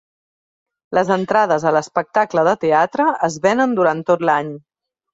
[0.97, 4.55] Les entrades a l'espectacle de teatre es venen durant tot l'any.